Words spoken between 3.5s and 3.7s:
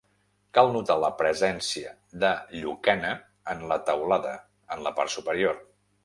en